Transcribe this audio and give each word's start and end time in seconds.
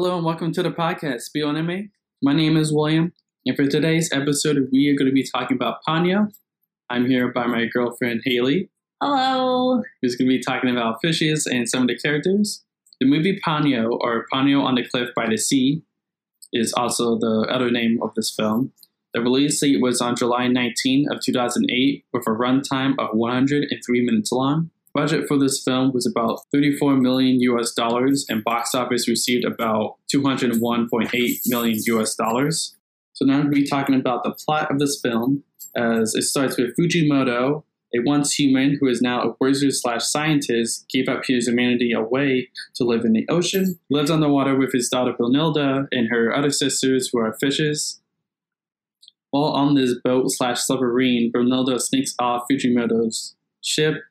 Hello 0.00 0.14
and 0.14 0.24
welcome 0.24 0.52
to 0.52 0.62
the 0.62 0.70
podcast, 0.70 1.22
Spiel 1.22 1.48
Anime. 1.48 1.90
My 2.22 2.32
name 2.32 2.56
is 2.56 2.72
William, 2.72 3.12
and 3.44 3.56
for 3.56 3.66
today's 3.66 4.08
episode, 4.12 4.68
we 4.70 4.88
are 4.88 4.96
going 4.96 5.10
to 5.10 5.12
be 5.12 5.26
talking 5.26 5.56
about 5.56 5.78
Ponyo. 5.82 6.30
I'm 6.88 7.06
here 7.10 7.32
by 7.32 7.48
my 7.48 7.64
girlfriend 7.64 8.20
Haley, 8.24 8.70
Hello. 9.02 9.82
who's 10.00 10.14
going 10.14 10.30
to 10.30 10.36
be 10.36 10.40
talking 10.40 10.70
about 10.70 11.00
fishes 11.02 11.46
and 11.46 11.68
some 11.68 11.82
of 11.82 11.88
the 11.88 11.98
characters. 11.98 12.64
The 13.00 13.08
movie 13.08 13.40
Ponyo, 13.44 13.90
or 14.00 14.24
Ponyo 14.32 14.62
on 14.62 14.76
the 14.76 14.86
Cliff 14.88 15.08
by 15.16 15.26
the 15.28 15.36
Sea, 15.36 15.82
is 16.52 16.72
also 16.74 17.18
the 17.18 17.48
other 17.50 17.72
name 17.72 17.98
of 18.00 18.14
this 18.14 18.32
film. 18.32 18.72
The 19.14 19.20
release 19.20 19.58
date 19.58 19.82
was 19.82 20.00
on 20.00 20.14
July 20.14 20.46
19 20.46 21.10
of 21.10 21.20
2008, 21.24 22.04
with 22.12 22.24
a 22.28 22.30
runtime 22.30 22.94
of 23.00 23.16
103 23.16 24.06
minutes 24.06 24.30
long. 24.30 24.70
Budget 24.98 25.28
for 25.28 25.38
this 25.38 25.62
film 25.62 25.92
was 25.92 26.08
about 26.08 26.40
34 26.52 26.96
million 26.96 27.40
US 27.42 27.72
dollars, 27.72 28.26
and 28.28 28.42
box 28.42 28.74
office 28.74 29.06
received 29.06 29.44
about 29.44 29.94
201.8 30.12 31.40
million 31.46 31.78
US 31.86 32.16
dollars. 32.16 32.74
So 33.12 33.24
now 33.24 33.42
we'll 33.42 33.50
be 33.50 33.64
talking 33.64 33.94
about 33.94 34.24
the 34.24 34.32
plot 34.32 34.72
of 34.72 34.80
this 34.80 35.00
film, 35.00 35.44
as 35.76 36.16
it 36.16 36.22
starts 36.22 36.58
with 36.58 36.74
Fujimoto, 36.76 37.62
a 37.94 38.00
once 38.00 38.34
human 38.34 38.76
who 38.80 38.88
is 38.88 39.00
now 39.00 39.22
a 39.22 39.36
wizard 39.40 39.74
slash 39.74 40.02
scientist, 40.02 40.84
gave 40.92 41.08
up 41.08 41.22
his 41.24 41.46
humanity 41.46 41.92
away 41.92 42.48
to 42.74 42.82
live 42.82 43.04
in 43.04 43.12
the 43.12 43.24
ocean, 43.28 43.78
lives 43.90 44.10
on 44.10 44.18
the 44.18 44.28
water 44.28 44.56
with 44.56 44.72
his 44.72 44.88
daughter 44.88 45.12
Brunilda 45.12 45.86
and 45.92 46.08
her 46.10 46.34
other 46.34 46.50
sisters 46.50 47.10
who 47.12 47.20
are 47.20 47.38
fishes. 47.40 48.00
While 49.30 49.52
on 49.52 49.76
this 49.76 49.94
boat 50.02 50.24
slash 50.30 50.60
submarine, 50.60 51.30
Brunilda 51.30 51.80
sneaks 51.80 52.16
off 52.18 52.46
Fujimoto's 52.50 53.36
ship 53.62 54.02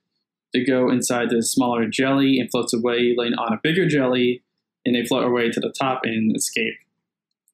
to 0.58 0.72
go 0.72 0.90
inside 0.90 1.30
the 1.30 1.44
smaller 1.44 1.88
jelly 1.88 2.40
and 2.40 2.50
floats 2.50 2.74
away, 2.74 3.16
laying 3.18 3.34
on 3.36 3.54
a 3.54 3.60
bigger 3.62 3.88
jelly, 3.88 4.44
and 4.86 4.96
they 4.96 5.06
float 5.06 5.26
away 5.26 5.50
to 5.50 5.60
the 5.60 5.74
top 5.78 6.02
and 6.04 6.36
escape. 6.36 6.76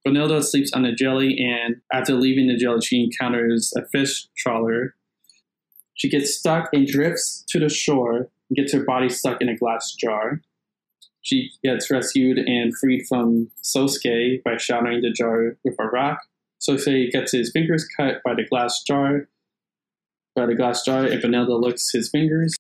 Brunilda 0.06 0.44
sleeps 0.44 0.74
on 0.74 0.84
the 0.84 0.92
jelly, 0.92 1.38
and 1.40 1.82
after 1.92 2.14
leaving 2.14 2.48
the 2.48 2.58
jelly, 2.58 2.82
she 2.82 3.04
encounters 3.04 3.74
a 3.76 3.86
fish 3.88 4.28
trawler 4.38 4.96
she 5.96 6.10
gets 6.10 6.36
stuck 6.36 6.70
and 6.74 6.88
drifts 6.88 7.44
to 7.50 7.60
the 7.60 7.70
shore 7.70 8.30
and 8.50 8.58
gets 8.58 8.74
her 8.74 8.84
body 8.84 9.10
stuck 9.10 9.42
in 9.42 9.50
a 9.50 9.58
glass 9.58 9.92
jar. 9.94 10.42
She 11.22 11.52
gets 11.64 11.90
rescued 11.90 12.38
and 12.38 12.78
freed 12.78 13.06
from 13.08 13.52
Sosuke 13.64 14.44
by 14.44 14.58
shattering 14.58 15.02
the 15.02 15.12
jar 15.12 15.58
with 15.64 15.76
a 15.80 15.86
rock. 15.86 16.20
Sosuke 16.60 17.12
gets 17.12 17.32
his 17.32 17.52
fingers 17.52 17.88
cut 17.98 18.22
by 18.26 18.34
the 18.36 18.46
glass 18.50 18.84
jar. 18.84 19.30
By 20.36 20.48
the 20.48 20.56
glass 20.56 20.84
jar, 20.84 21.06
and 21.06 21.22
Vanilla 21.22 21.56
licks 21.56 21.92
his 21.92 22.10
fingers. 22.10 22.56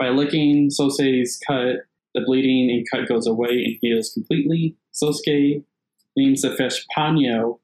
By 0.00 0.08
licking 0.08 0.70
Sosuke's 0.70 1.38
cut, 1.46 1.76
the 2.14 2.22
bleeding 2.22 2.70
and 2.70 2.86
cut 2.90 3.06
goes 3.06 3.26
away 3.26 3.50
and 3.50 3.76
heals 3.82 4.14
completely. 4.14 4.74
Sosuke 4.94 5.62
names 6.16 6.40
the 6.40 6.56
fish 6.56 6.86
Ponyo. 6.96 7.58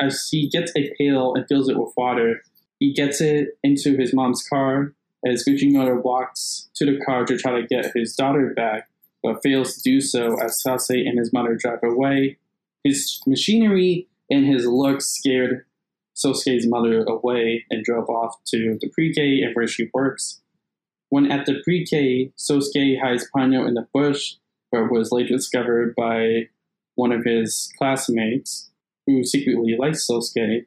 As 0.00 0.28
he 0.30 0.48
gets 0.48 0.72
a 0.76 0.92
pail 0.96 1.34
and 1.34 1.46
fills 1.48 1.68
it 1.68 1.76
with 1.76 1.92
water, 1.96 2.42
he 2.78 2.94
gets 2.94 3.20
it 3.20 3.58
into 3.64 3.96
his 3.96 4.14
mom's 4.14 4.46
car 4.48 4.94
as 5.26 5.44
Fujimoto 5.44 6.00
walks 6.02 6.70
to 6.76 6.86
the 6.86 6.98
car 7.04 7.24
to 7.24 7.36
try 7.36 7.60
to 7.60 7.66
get 7.66 7.92
his 7.94 8.14
daughter 8.14 8.54
back, 8.54 8.88
but 9.22 9.42
fails 9.42 9.74
to 9.74 9.82
do 9.82 10.00
so 10.00 10.40
as 10.40 10.62
Sase 10.62 10.90
and 10.90 11.18
his 11.18 11.32
mother 11.32 11.56
drive 11.56 11.82
away. 11.82 12.38
His 12.84 13.20
machinery 13.26 14.06
and 14.30 14.46
his 14.46 14.64
looks 14.64 15.08
scared 15.08 15.66
Sosuke's 16.16 16.68
mother 16.68 17.02
away 17.02 17.66
and 17.68 17.84
drove 17.84 18.08
off 18.08 18.36
to 18.46 18.78
the 18.80 18.88
pre-K 18.90 19.42
and 19.42 19.56
where 19.56 19.66
she 19.66 19.90
works. 19.92 20.40
When 21.10 21.30
at 21.30 21.44
the 21.44 21.60
pre-K, 21.64 22.32
Sosuke 22.38 23.00
hides 23.00 23.28
Ponyo 23.34 23.66
in 23.66 23.74
the 23.74 23.86
bush, 23.92 24.36
but 24.72 24.90
was 24.90 25.12
later 25.12 25.34
discovered 25.34 25.94
by 25.96 26.48
one 26.94 27.12
of 27.12 27.24
his 27.24 27.72
classmates 27.76 28.70
who 29.06 29.24
secretly 29.24 29.76
likes 29.76 30.06
Sosuke. 30.08 30.66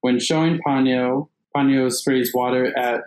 When 0.00 0.18
showing 0.18 0.60
Ponyo, 0.66 1.28
Ponyo 1.54 1.92
sprays 1.92 2.32
water 2.32 2.76
at 2.76 3.02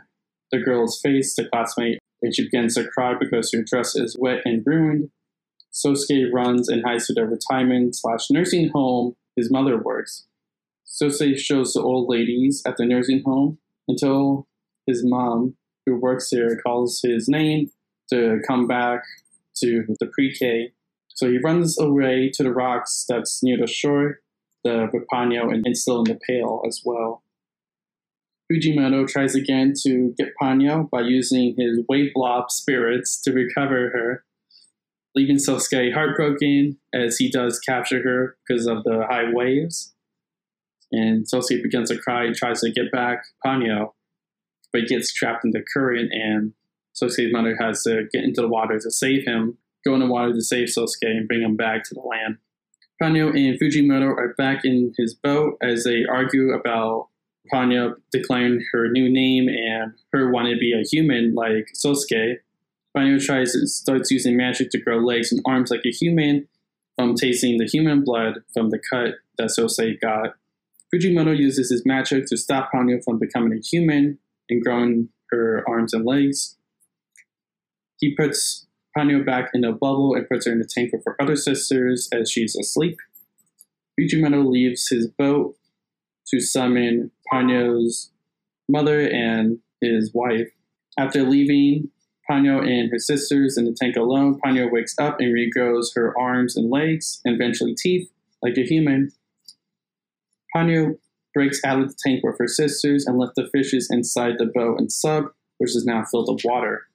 the 0.51 0.59
girl's 0.59 1.01
face, 1.01 1.35
the 1.35 1.49
classmate, 1.49 1.97
and 2.21 2.35
she 2.35 2.43
begins 2.43 2.75
to 2.75 2.87
cry 2.87 3.15
because 3.19 3.51
her 3.51 3.63
dress 3.63 3.95
is 3.95 4.15
wet 4.17 4.41
and 4.45 4.63
ruined. 4.65 5.09
Sosuke 5.73 6.31
runs 6.31 6.69
and 6.69 6.83
hides 6.85 7.07
to 7.07 7.13
the 7.13 7.25
retirement 7.25 7.95
slash 7.95 8.29
nursing 8.29 8.69
home 8.69 9.15
his 9.35 9.49
mother 9.49 9.77
works. 9.77 10.27
Sosuke 10.85 11.39
shows 11.39 11.73
the 11.73 11.81
old 11.81 12.07
ladies 12.07 12.61
at 12.65 12.77
the 12.77 12.85
nursing 12.85 13.23
home 13.25 13.57
until 13.87 14.47
his 14.85 15.03
mom, 15.03 15.55
who 15.85 15.99
works 15.99 16.29
here 16.29 16.59
calls 16.65 17.01
his 17.03 17.27
name 17.27 17.71
to 18.09 18.39
come 18.47 18.67
back 18.67 19.03
to 19.57 19.85
the 19.99 20.07
pre-K. 20.07 20.71
So 21.09 21.29
he 21.29 21.37
runs 21.37 21.79
away 21.79 22.31
to 22.33 22.43
the 22.43 22.53
rocks 22.53 23.05
that's 23.07 23.43
near 23.43 23.57
the 23.57 23.67
shore 23.67 24.19
the 24.63 25.05
Ponyo 25.11 25.53
and, 25.53 25.77
still 25.77 25.99
in 25.99 26.05
the 26.05 26.19
pail 26.27 26.61
as 26.67 26.81
well. 26.83 27.23
Fujimoto 28.51 29.07
tries 29.07 29.35
again 29.35 29.73
to 29.83 30.13
get 30.17 30.33
Ponyo 30.41 30.89
by 30.89 31.01
using 31.01 31.55
his 31.57 31.79
wave 31.89 32.11
blob 32.13 32.51
spirits 32.51 33.21
to 33.21 33.31
recover 33.31 33.89
her, 33.93 34.25
leaving 35.15 35.37
Sosuke 35.37 35.93
heartbroken 35.93 36.77
as 36.93 37.17
he 37.17 37.29
does 37.29 37.59
capture 37.59 38.03
her 38.03 38.37
because 38.47 38.67
of 38.67 38.83
the 38.83 39.05
high 39.09 39.31
waves. 39.31 39.93
And 40.91 41.25
Sosuke 41.25 41.63
begins 41.63 41.89
to 41.89 41.97
cry 41.97 42.25
and 42.25 42.35
tries 42.35 42.61
to 42.61 42.71
get 42.71 42.91
back 42.91 43.23
Ponyo, 43.45 43.93
but 44.73 44.81
he 44.81 44.87
gets 44.87 45.13
trapped 45.13 45.45
in 45.45 45.51
the 45.51 45.63
current, 45.73 46.11
and 46.11 46.53
Sosuke's 46.93 47.31
mother 47.31 47.55
has 47.61 47.83
to 47.83 48.07
get 48.11 48.23
into 48.23 48.41
the 48.41 48.47
water 48.47 48.77
to 48.79 48.91
save 48.91 49.25
him, 49.25 49.57
go 49.85 49.93
in 49.93 50.01
the 50.01 50.07
water 50.07 50.33
to 50.33 50.41
save 50.41 50.67
Sosuke 50.67 51.03
and 51.03 51.27
bring 51.27 51.41
him 51.41 51.55
back 51.55 51.83
to 51.85 51.93
the 51.93 52.01
land. 52.01 52.37
Ponyo 53.01 53.29
and 53.29 53.59
Fujimoto 53.59 54.07
are 54.07 54.33
back 54.37 54.65
in 54.65 54.93
his 54.97 55.13
boat 55.13 55.57
as 55.61 55.83
they 55.83 56.03
argue 56.09 56.51
about 56.51 57.07
Ponyo 57.51 57.95
declaring 58.11 58.63
her 58.71 58.89
new 58.89 59.11
name 59.11 59.47
and 59.49 59.93
her 60.11 60.31
wanting 60.31 60.55
to 60.55 60.59
be 60.59 60.73
a 60.73 60.83
human 60.83 61.33
like 61.35 61.67
Sosuke. 61.75 62.37
Ponyo 62.95 63.23
tries 63.23 63.55
starts 63.73 64.11
using 64.11 64.37
magic 64.37 64.69
to 64.71 64.79
grow 64.79 64.99
legs 64.99 65.31
and 65.31 65.41
arms 65.45 65.71
like 65.71 65.85
a 65.85 65.91
human 65.91 66.47
from 66.95 67.15
tasting 67.15 67.57
the 67.57 67.65
human 67.65 68.03
blood 68.03 68.39
from 68.53 68.69
the 68.69 68.79
cut 68.89 69.15
that 69.37 69.49
Sosuke 69.49 69.99
got. 69.99 70.35
Fujimoto 70.93 71.35
uses 71.35 71.71
his 71.71 71.83
magic 71.85 72.27
to 72.27 72.37
stop 72.37 72.69
Ponyo 72.71 73.03
from 73.03 73.17
becoming 73.17 73.57
a 73.57 73.61
human 73.61 74.19
and 74.49 74.63
growing 74.63 75.09
her 75.31 75.63
arms 75.67 75.93
and 75.93 76.05
legs. 76.05 76.57
He 77.99 78.15
puts 78.15 78.67
Ponyo 78.97 79.25
back 79.25 79.49
in 79.53 79.63
a 79.63 79.71
bubble 79.71 80.13
and 80.15 80.27
puts 80.29 80.45
her 80.45 80.51
in 80.51 80.61
a 80.61 80.65
tank 80.65 80.91
with 80.93 81.03
her 81.05 81.15
other 81.21 81.35
sisters 81.35 82.09
as 82.13 82.29
she's 82.29 82.55
asleep. 82.55 82.97
Fujimoto 83.99 84.49
leaves 84.49 84.87
his 84.89 85.07
boat 85.07 85.55
to 86.27 86.39
summon 86.39 87.11
Ponyo's 87.31 88.11
mother 88.69 89.01
and 89.01 89.59
his 89.81 90.11
wife. 90.13 90.49
After 90.97 91.23
leaving 91.23 91.89
Ponyo 92.29 92.59
and 92.59 92.91
her 92.91 92.99
sisters 92.99 93.57
in 93.57 93.65
the 93.65 93.75
tank 93.79 93.95
alone, 93.95 94.39
Ponyo 94.43 94.71
wakes 94.71 94.95
up 94.99 95.19
and 95.19 95.33
regrows 95.33 95.95
her 95.95 96.17
arms 96.17 96.55
and 96.55 96.69
legs 96.69 97.19
and 97.25 97.35
eventually 97.35 97.75
teeth 97.75 98.09
like 98.41 98.57
a 98.57 98.63
human. 98.63 99.11
Ponyo 100.55 100.97
breaks 101.33 101.59
out 101.65 101.79
of 101.79 101.89
the 101.89 101.95
tank 102.03 102.23
with 102.23 102.37
her 102.39 102.47
sisters 102.47 103.05
and 103.05 103.17
left 103.17 103.35
the 103.35 103.49
fishes 103.51 103.89
inside 103.89 104.35
the 104.37 104.45
boat 104.45 104.79
and 104.79 104.91
sub, 104.91 105.25
which 105.57 105.75
is 105.75 105.85
now 105.85 106.03
filled 106.05 106.29
with 106.31 106.45
water. 106.45 106.87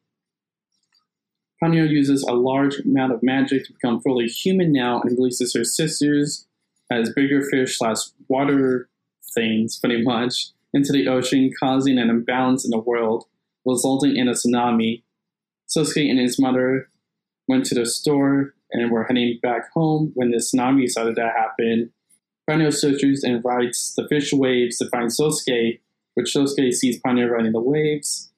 Ponyo 1.62 1.88
uses 1.88 2.22
a 2.22 2.34
large 2.34 2.78
amount 2.80 3.12
of 3.12 3.22
magic 3.22 3.64
to 3.64 3.72
become 3.72 4.00
fully 4.00 4.26
human 4.26 4.72
now 4.72 5.00
and 5.00 5.18
releases 5.18 5.54
her 5.54 5.64
sisters 5.64 6.46
as 6.90 7.12
bigger 7.12 7.42
fish 7.42 7.78
slash 7.78 7.98
water 8.28 8.88
things, 9.34 9.78
pretty 9.78 10.02
much, 10.02 10.48
into 10.72 10.92
the 10.92 11.08
ocean, 11.08 11.50
causing 11.58 11.98
an 11.98 12.10
imbalance 12.10 12.64
in 12.64 12.70
the 12.70 12.78
world, 12.78 13.24
resulting 13.64 14.16
in 14.16 14.28
a 14.28 14.32
tsunami. 14.32 15.02
Sosuke 15.68 16.08
and 16.08 16.18
his 16.18 16.38
mother 16.38 16.88
went 17.46 17.66
to 17.66 17.74
the 17.74 17.86
store 17.86 18.54
and 18.70 18.90
were 18.90 19.04
heading 19.04 19.38
back 19.42 19.70
home 19.72 20.12
when 20.14 20.30
the 20.30 20.38
tsunami 20.38 20.88
started 20.88 21.16
to 21.16 21.22
happen. 21.22 21.92
Ponyo 22.48 22.72
searches 22.72 23.22
and 23.22 23.44
rides 23.44 23.92
the 23.94 24.08
fish 24.08 24.32
waves 24.32 24.78
to 24.78 24.88
find 24.88 25.10
Sosuke, 25.10 25.80
which 26.14 26.32
Sosuke 26.34 26.72
sees 26.72 27.00
Ponyo 27.00 27.30
riding 27.30 27.52
the 27.52 27.60
waves 27.60 28.30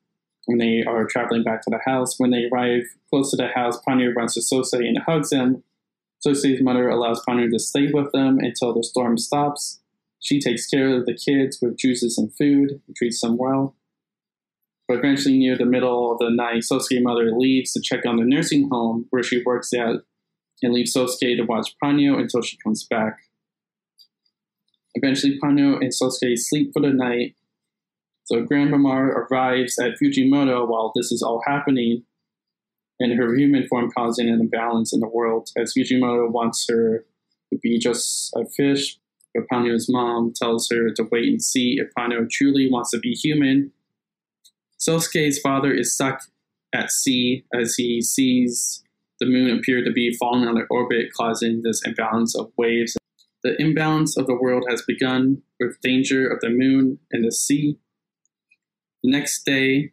when 0.47 0.59
they 0.59 0.83
are 0.83 1.07
traveling 1.07 1.45
back 1.45 1.62
to 1.62 1.71
the 1.71 1.79
house. 1.87 2.19
When 2.19 2.31
they 2.31 2.49
arrive 2.53 2.83
close 3.09 3.31
to 3.31 3.37
the 3.37 3.49
house, 3.49 3.81
Ponyo 3.87 4.12
runs 4.15 4.35
to 4.35 4.41
Sosuke 4.41 4.87
and 4.87 4.99
hugs 4.99 5.33
him. 5.33 5.62
Sosuke's 6.27 6.61
mother 6.61 6.89
allows 6.89 7.25
Ponyo 7.25 7.49
to 7.51 7.59
stay 7.61 7.91
with 7.93 8.11
them 8.11 8.41
until 8.41 8.75
the 8.75 8.83
storm 8.83 9.17
stops. 9.17 9.81
She 10.19 10.41
takes 10.41 10.67
care 10.67 10.99
of 10.99 11.06
the 11.06 11.15
kids 11.15 11.59
with 11.63 11.79
juices 11.79 12.19
and 12.19 12.35
food 12.37 12.81
and 12.87 12.97
treats 12.97 13.21
them 13.21 13.37
well. 13.37 13.77
But 14.89 14.99
eventually, 14.99 15.39
near 15.39 15.56
the 15.56 15.65
middle 15.65 16.11
of 16.11 16.19
the 16.19 16.31
night, 16.31 16.65
Sosuke's 16.71 17.01
mother 17.01 17.31
leaves 17.31 17.73
to 17.75 17.81
check 17.81 18.05
on 18.05 18.17
the 18.17 18.25
nursing 18.25 18.69
home 18.71 19.06
where 19.11 19.23
she 19.23 19.41
works 19.45 19.73
at 19.73 20.03
and 20.63 20.73
leaves 20.75 20.95
Sosuke 20.95 21.37
to 21.37 21.43
watch 21.45 21.77
Ponyo 21.83 22.19
until 22.19 22.43
she 22.43 22.56
comes 22.56 22.85
back. 22.85 23.21
Eventually, 24.95 25.39
Ponyo 25.43 25.81
and 25.81 25.93
Sosuke 25.93 26.39
sleep 26.39 26.73
for 26.73 26.83
the 26.83 26.91
night. 26.91 27.37
So 28.25 28.43
Gran 28.43 28.69
Mamare 28.69 29.09
arrives 29.09 29.79
at 29.79 29.99
Fujimoto 29.99 30.69
while 30.69 30.93
this 30.95 31.11
is 31.11 31.23
all 31.23 31.43
happening 31.47 32.05
and 33.01 33.19
her 33.19 33.35
human 33.35 33.67
form 33.67 33.91
causing 33.97 34.29
an 34.29 34.41
imbalance 34.41 34.93
in 34.93 35.01
the 35.01 35.09
world 35.09 35.51
as 35.57 35.73
Fujimoto 35.77 36.31
wants 36.31 36.67
her 36.69 37.05
to 37.51 37.59
be 37.59 37.79
just 37.79 38.33
a 38.37 38.45
fish. 38.45 38.99
But 39.35 39.49
Ponyo's 39.49 39.89
mom 39.89 40.33
tells 40.35 40.69
her 40.71 40.91
to 40.91 41.09
wait 41.11 41.29
and 41.29 41.43
see 41.43 41.79
if 41.79 41.89
Ponyo 41.99 42.29
truly 42.29 42.71
wants 42.71 42.91
to 42.91 42.99
be 42.99 43.13
human. 43.13 43.73
Sosuke's 44.79 45.39
father 45.39 45.73
is 45.73 45.95
stuck 45.95 46.23
at 46.73 46.91
sea 46.91 47.45
as 47.53 47.75
he 47.75 48.03
sees 48.03 48.83
the 49.19 49.27
moon 49.27 49.59
appear 49.59 49.85
to 49.85 49.93
be 49.93 50.15
falling 50.15 50.49
out 50.49 50.61
of 50.61 50.67
orbit, 50.71 51.13
causing 51.15 51.63
this 51.63 51.83
imbalance 51.85 52.35
of 52.35 52.51
waves. 52.57 52.97
The 53.43 53.57
imbalance 53.59 54.17
of 54.17 54.27
the 54.27 54.35
world 54.35 54.65
has 54.69 54.83
begun 54.83 55.43
with 55.59 55.81
danger 55.81 56.29
of 56.29 56.41
the 56.41 56.51
moon 56.51 56.99
and 57.11 57.25
the 57.25 57.33
sea. 57.33 57.79
The 59.03 59.11
next 59.11 59.45
day, 59.45 59.93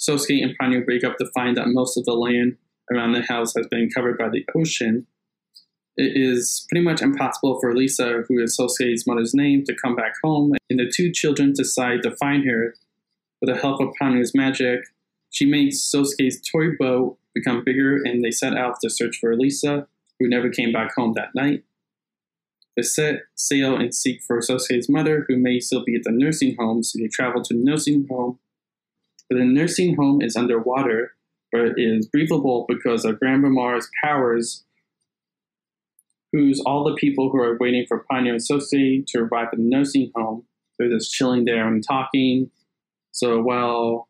Sosuke 0.00 0.42
and 0.42 0.56
Ponyo 0.58 0.84
wake 0.86 1.04
up 1.04 1.16
to 1.18 1.30
find 1.34 1.56
that 1.56 1.68
most 1.68 1.96
of 1.96 2.04
the 2.04 2.14
land 2.14 2.56
around 2.92 3.12
the 3.12 3.22
house 3.22 3.52
has 3.56 3.66
been 3.68 3.90
covered 3.94 4.18
by 4.18 4.28
the 4.28 4.44
ocean. 4.56 5.06
It 5.96 6.12
is 6.14 6.66
pretty 6.68 6.84
much 6.84 7.02
impossible 7.02 7.58
for 7.60 7.74
Lisa, 7.74 8.22
who 8.28 8.40
is 8.40 8.56
Sosuke's 8.56 9.06
mother's 9.06 9.34
name, 9.34 9.64
to 9.64 9.74
come 9.74 9.96
back 9.96 10.14
home, 10.22 10.52
and 10.70 10.78
the 10.78 10.92
two 10.94 11.12
children 11.12 11.52
decide 11.52 12.02
to 12.02 12.16
find 12.16 12.44
her. 12.48 12.74
With 13.40 13.50
the 13.50 13.60
help 13.60 13.80
of 13.80 13.94
Ponyo's 14.00 14.32
magic, 14.34 14.80
she 15.30 15.44
makes 15.44 15.78
Sosuke's 15.78 16.40
toy 16.40 16.76
boat 16.78 17.18
become 17.34 17.64
bigger, 17.64 17.96
and 17.96 18.24
they 18.24 18.30
set 18.30 18.56
out 18.56 18.76
to 18.80 18.90
search 18.90 19.18
for 19.20 19.36
Lisa, 19.36 19.86
who 20.18 20.28
never 20.28 20.50
came 20.50 20.72
back 20.72 20.94
home 20.96 21.14
that 21.14 21.34
night. 21.34 21.64
Set 22.84 23.22
sail 23.34 23.76
and 23.76 23.94
seek 23.94 24.22
for 24.22 24.40
Sosuke's 24.40 24.88
mother, 24.88 25.24
who 25.28 25.36
may 25.36 25.60
still 25.60 25.84
be 25.84 25.96
at 25.96 26.02
the 26.04 26.12
nursing 26.12 26.54
home, 26.58 26.82
so 26.82 26.98
they 26.98 27.08
travel 27.08 27.42
to 27.42 27.54
the 27.54 27.60
nursing 27.62 28.06
home. 28.08 28.38
But 29.28 29.38
the 29.38 29.44
nursing 29.44 29.96
home 29.96 30.22
is 30.22 30.36
underwater, 30.36 31.14
but 31.52 31.72
is 31.76 32.06
breathable 32.06 32.66
because 32.68 33.04
of 33.04 33.18
Gran 33.18 33.42
Mamare's 33.42 33.88
powers, 34.02 34.64
who's 36.32 36.60
all 36.60 36.84
the 36.84 36.94
people 36.94 37.30
who 37.30 37.40
are 37.40 37.58
waiting 37.58 37.84
for 37.86 38.04
Ponyo 38.10 38.30
and 38.30 38.40
Sosuke 38.40 39.06
to 39.08 39.20
arrive 39.20 39.48
at 39.52 39.58
the 39.58 39.62
nursing 39.62 40.10
home. 40.14 40.44
They're 40.78 40.90
just 40.90 41.12
chilling 41.12 41.44
there 41.44 41.66
and 41.66 41.82
talking. 41.86 42.50
So 43.12 43.40
while 43.40 44.08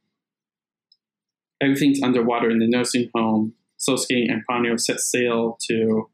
everything's 1.61 2.03
underwater 2.03 2.51
in 2.51 2.59
the 2.59 2.69
nursing 2.69 3.11
home, 3.15 3.55
Sosuke 3.79 4.31
and 4.31 4.43
Ponyo 4.49 4.79
set 4.79 5.01
sail 5.01 5.57
to 5.69 6.11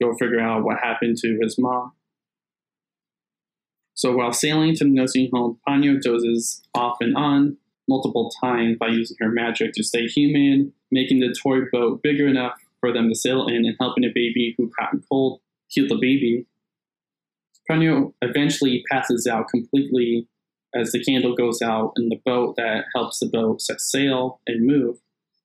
go 0.00 0.14
figure 0.14 0.40
out 0.40 0.64
what 0.64 0.78
happened 0.82 1.16
to 1.18 1.38
his 1.40 1.56
mom. 1.58 1.92
So 3.94 4.12
while 4.16 4.32
sailing 4.32 4.74
to 4.76 4.84
the 4.84 4.90
nursing 4.90 5.28
home, 5.32 5.58
Ponyo 5.68 6.00
dozes 6.00 6.62
off 6.74 6.98
and 7.00 7.16
on 7.16 7.56
multiple 7.88 8.30
times 8.40 8.76
by 8.78 8.88
using 8.88 9.16
her 9.18 9.30
magic 9.30 9.72
to 9.74 9.82
stay 9.82 10.06
human, 10.06 10.72
making 10.90 11.20
the 11.20 11.34
toy 11.42 11.60
boat 11.72 12.02
bigger 12.02 12.28
enough 12.28 12.52
for 12.80 12.92
them 12.92 13.08
to 13.08 13.14
sail 13.14 13.48
in 13.48 13.66
and 13.66 13.76
helping 13.80 14.04
a 14.04 14.12
baby 14.14 14.54
who 14.56 14.70
caught 14.78 14.94
cold 15.10 15.40
heal 15.66 15.86
the 15.88 15.96
baby. 15.96 16.46
Ponyo 17.68 18.14
eventually 18.22 18.82
passes 18.90 19.26
out 19.26 19.48
completely 19.48 20.26
as 20.74 20.92
the 20.92 21.02
candle 21.02 21.34
goes 21.34 21.60
out 21.62 21.92
in 21.96 22.08
the 22.08 22.20
boat 22.24 22.54
that 22.56 22.84
helps 22.94 23.18
the 23.18 23.26
boat 23.26 23.60
set 23.60 23.80
sail 23.80 24.40
and 24.46 24.66
move. 24.66 24.98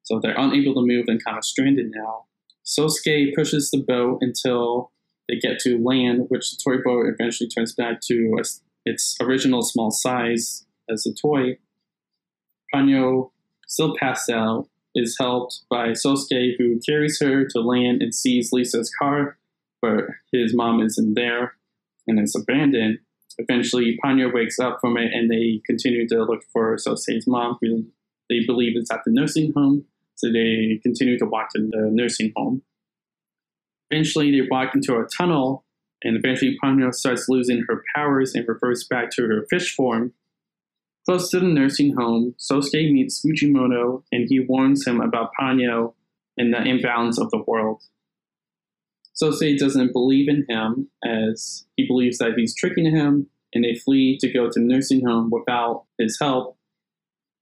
So 0.04 0.20
they're 0.20 0.38
unable 0.38 0.74
to 0.76 0.86
move 0.86 1.06
and 1.08 1.24
kind 1.24 1.38
of 1.38 1.46
stranded 1.46 1.92
now. 1.94 2.26
Sosuke 2.66 3.36
pushes 3.36 3.70
the 3.72 3.82
boat 3.82 4.20
until 4.22 4.92
they 5.28 5.38
get 5.38 5.60
to 5.60 5.84
land, 5.84 6.26
which 6.30 6.52
the 6.52 6.58
toy 6.64 6.82
boat 6.84 7.08
eventually 7.08 7.50
turns 7.50 7.74
back 7.74 8.02
to 8.02 8.36
its 8.86 9.16
original 9.22 9.62
small 9.62 9.92
size 9.92 10.66
as 10.90 11.06
a 11.06 11.14
toy. 11.14 11.58
Ponyo, 12.74 13.32
still 13.68 13.96
passed 13.98 14.30
out, 14.30 14.68
is 14.96 15.16
helped 15.20 15.62
by 15.70 15.90
Sosuke, 15.90 16.56
who 16.58 16.80
carries 16.86 17.20
her 17.20 17.46
to 17.50 17.60
land 17.60 18.02
and 18.02 18.14
sees 18.14 18.52
Lisa's 18.52 18.92
car, 19.00 19.38
but 19.82 20.06
his 20.32 20.54
mom 20.56 20.82
isn't 20.82 21.16
there 21.16 21.56
and 22.08 22.20
it's 22.20 22.36
abandoned. 22.36 23.00
Eventually, 23.40 23.98
Ponyo 24.04 24.32
wakes 24.34 24.60
up 24.60 24.78
from 24.80 24.98
it 24.98 25.12
and 25.14 25.32
they 25.32 25.62
continue 25.66 26.08
to 26.10 26.24
look 26.24 26.44
for 26.52 26.76
Sosuke's 26.76 27.26
mom, 27.26 27.58
who 27.62 27.86
they 28.30 28.46
believe 28.46 28.78
is 28.78 28.90
at 28.92 29.00
the 29.06 29.12
nursing 29.12 29.52
home. 29.54 29.86
So 30.16 30.32
they 30.32 30.80
continue 30.84 31.18
to 31.20 31.26
walk 31.26 31.50
to 31.56 31.60
the 31.60 31.90
nursing 31.92 32.32
home. 32.36 32.62
Eventually, 33.90 34.32
they 34.32 34.48
walk 34.50 34.74
into 34.74 34.96
a 34.96 35.06
tunnel, 35.06 35.66
and 36.04 36.18
eventually, 36.18 36.58
Ponyo 36.64 36.94
starts 36.94 37.28
losing 37.30 37.64
her 37.68 37.84
powers 37.96 38.34
and 38.34 38.48
reverts 38.48 38.86
back 38.86 39.12
to 39.12 39.24
her 39.24 39.46
fish 39.50 39.76
form. 39.76 40.14
Close 41.06 41.30
to 41.32 41.40
the 41.40 41.48
nursing 41.48 41.96
home, 41.96 42.34
Sosuke 42.40 42.92
meets 42.92 43.22
Fujimoto 43.22 44.04
and 44.12 44.26
he 44.30 44.40
warns 44.40 44.88
him 44.88 45.02
about 45.02 45.32
Ponyo 45.38 45.96
and 46.38 46.54
the 46.54 46.64
imbalance 46.64 47.20
of 47.20 47.30
the 47.30 47.44
world. 47.46 47.84
Sosuke 49.22 49.60
doesn't 49.60 49.92
believe 49.92 50.30
in 50.30 50.46
him 50.48 50.90
as 51.06 51.66
he 51.76 51.86
believes 51.86 52.20
that 52.20 52.34
he's 52.38 52.56
tricking 52.56 52.90
him, 52.90 53.28
and 53.54 53.64
they 53.64 53.76
flee 53.76 54.18
to 54.20 54.32
go 54.32 54.50
to 54.50 54.60
the 54.60 54.66
nursing 54.66 55.06
home 55.06 55.30
without 55.30 55.84
his 56.00 56.18
help 56.20 56.58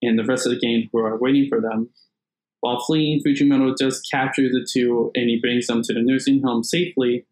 and 0.01 0.17
the 0.17 0.25
rest 0.25 0.47
of 0.47 0.53
the 0.53 0.59
gang 0.59 0.89
who 0.91 0.99
are 0.99 1.17
waiting 1.17 1.47
for 1.47 1.61
them. 1.61 1.89
While 2.61 2.83
fleeing, 2.85 3.21
Fujimoto 3.21 3.75
does 3.75 4.01
capture 4.01 4.43
the 4.43 4.65
two 4.71 5.11
and 5.15 5.29
he 5.29 5.39
brings 5.39 5.67
them 5.67 5.81
to 5.83 5.93
the 5.93 6.01
nursing 6.01 6.41
home 6.43 6.63
safely. 6.63 7.25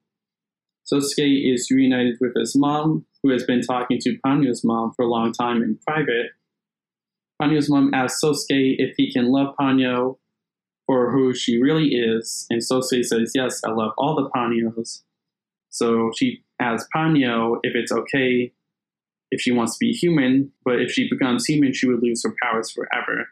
Sosuke 0.91 1.53
is 1.53 1.69
reunited 1.69 2.17
with 2.19 2.33
his 2.35 2.55
mom, 2.55 3.05
who 3.21 3.29
has 3.29 3.43
been 3.43 3.61
talking 3.61 3.99
to 4.01 4.17
Ponyo's 4.25 4.63
mom 4.63 4.91
for 4.95 5.03
a 5.03 5.07
long 5.07 5.31
time 5.31 5.61
in 5.61 5.79
private. 5.87 6.31
Ponyo's 7.39 7.69
mom 7.69 7.93
asks 7.93 8.21
Sosuke 8.23 8.75
if 8.79 8.95
he 8.97 9.11
can 9.11 9.31
love 9.31 9.55
Ponyo 9.59 10.17
for 10.87 11.11
who 11.11 11.35
she 11.35 11.61
really 11.61 11.89
is, 11.89 12.47
and 12.49 12.61
Sosuke 12.61 13.05
says, 13.05 13.33
Yes, 13.35 13.61
I 13.63 13.69
love 13.69 13.91
all 13.97 14.15
the 14.15 14.29
Ponyos. 14.35 15.03
So 15.69 16.11
she 16.17 16.43
asks 16.59 16.89
Ponyo 16.93 17.59
if 17.61 17.75
it's 17.75 17.91
okay 17.91 18.51
if 19.31 19.39
she 19.39 19.51
wants 19.51 19.73
to 19.73 19.79
be 19.79 19.91
human, 19.91 20.51
but 20.65 20.81
if 20.81 20.91
she 20.91 21.07
becomes 21.07 21.45
human, 21.45 21.71
she 21.71 21.87
would 21.87 22.01
lose 22.01 22.23
her 22.23 22.33
powers 22.41 22.71
forever. 22.71 23.27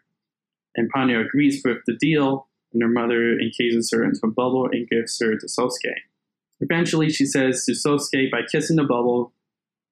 And 0.78 0.92
Ponyo 0.94 1.26
agrees 1.26 1.62
with 1.66 1.80
the 1.88 1.96
deal, 1.96 2.48
and 2.72 2.82
her 2.82 2.90
mother 2.90 3.38
encases 3.40 3.90
her 3.92 4.04
into 4.04 4.20
a 4.24 4.32
bubble 4.32 4.70
and 4.72 4.88
gives 4.88 5.20
her 5.20 5.36
to 5.36 5.46
Sosuke. 5.48 5.96
Eventually, 6.60 7.10
she 7.10 7.26
says 7.26 7.66
to 7.66 7.74
Sosuke, 7.74 8.32
by 8.32 8.42
kissing 8.52 8.78
the 8.78 8.84
bubble, 8.84 9.34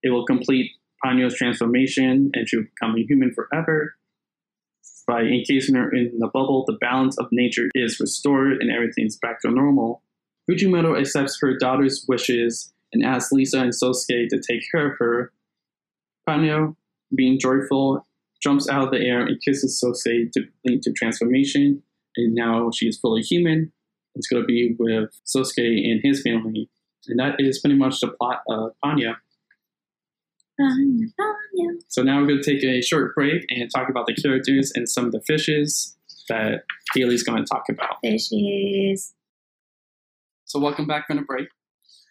it 0.03 0.09
will 0.09 0.25
complete 0.25 0.71
Ponyo's 1.03 1.35
transformation 1.35 2.31
and 2.33 2.47
she'll 2.47 2.63
become 2.63 2.95
a 2.95 3.03
human 3.03 3.33
forever. 3.33 3.95
By 5.07 5.21
encasing 5.21 5.75
her 5.75 5.93
in 5.93 6.17
the 6.19 6.27
bubble, 6.27 6.63
the 6.65 6.77
balance 6.81 7.17
of 7.19 7.27
nature 7.31 7.69
is 7.75 7.99
restored 7.99 8.57
and 8.59 8.71
everything's 8.71 9.17
back 9.17 9.41
to 9.41 9.51
normal. 9.51 10.01
Fujimoto 10.49 10.99
accepts 10.99 11.39
her 11.41 11.57
daughter's 11.57 12.05
wishes 12.07 12.73
and 12.91 13.05
asks 13.05 13.31
Lisa 13.31 13.59
and 13.59 13.73
Sosuke 13.73 14.29
to 14.29 14.39
take 14.39 14.61
care 14.71 14.91
of 14.91 14.97
her. 14.99 15.31
Ponyo, 16.27 16.75
being 17.13 17.39
joyful, 17.39 18.05
jumps 18.41 18.69
out 18.69 18.83
of 18.83 18.91
the 18.91 18.99
air 18.99 19.21
and 19.21 19.41
kisses 19.41 19.81
Sosuke 19.83 20.31
to 20.33 20.43
link 20.65 20.83
to 20.83 20.91
transformation, 20.93 21.81
and 22.17 22.33
now 22.33 22.69
she 22.71 22.87
is 22.87 22.99
fully 22.99 23.21
human. 23.21 23.71
It's 24.15 24.27
going 24.27 24.43
to 24.43 24.47
be 24.47 24.75
with 24.79 25.09
Sosuke 25.25 25.91
and 25.91 25.99
his 26.03 26.21
family. 26.21 26.69
And 27.07 27.19
that 27.19 27.35
is 27.39 27.59
pretty 27.59 27.75
much 27.75 27.99
the 27.99 28.07
plot 28.07 28.41
of 28.47 28.71
Ponyo. 28.83 29.15
So 31.89 32.01
now 32.01 32.19
we're 32.19 32.27
going 32.27 32.41
to 32.41 32.55
take 32.55 32.63
a 32.63 32.81
short 32.81 33.13
break 33.13 33.45
and 33.49 33.69
talk 33.69 33.89
about 33.89 34.07
the 34.07 34.15
characters 34.15 34.71
and 34.73 34.87
some 34.87 35.05
of 35.05 35.11
the 35.11 35.21
fishes 35.21 35.97
that 36.29 36.63
Haley's 36.93 37.23
going 37.23 37.43
to 37.43 37.45
talk 37.45 37.65
about. 37.69 37.97
Fishes. 38.01 39.13
So 40.45 40.59
welcome 40.59 40.87
back 40.87 41.07
from 41.07 41.17
the 41.17 41.23
break. 41.23 41.49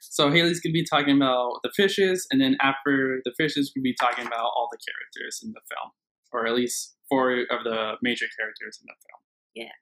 So 0.00 0.30
Haley's 0.30 0.60
going 0.60 0.72
to 0.72 0.74
be 0.74 0.84
talking 0.84 1.16
about 1.16 1.60
the 1.62 1.70
fishes, 1.74 2.26
and 2.30 2.40
then 2.40 2.56
after 2.60 3.20
the 3.24 3.32
fishes, 3.36 3.72
we'll 3.74 3.82
be 3.82 3.96
talking 3.98 4.26
about 4.26 4.44
all 4.44 4.68
the 4.70 4.78
characters 4.78 5.40
in 5.42 5.52
the 5.52 5.60
film, 5.68 5.90
or 6.34 6.46
at 6.46 6.54
least 6.54 6.96
four 7.08 7.32
of 7.32 7.64
the 7.64 7.92
major 8.02 8.26
characters 8.38 8.80
in 8.82 8.86
the 8.86 8.94
film. 9.06 9.22
Yeah. 9.54 9.72